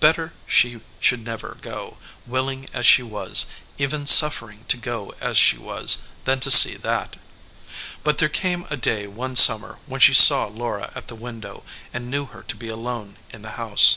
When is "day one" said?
8.76-9.36